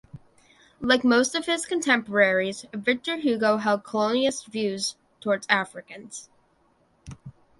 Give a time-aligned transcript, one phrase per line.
[0.79, 6.27] Like most of his contemporaries, Victor Hugo held colonialist views towards Africans.